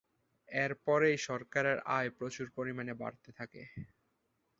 [0.49, 3.61] এর পরেই সরকারের আয় প্রচুর পরিমাণে বাড়তে থাকে।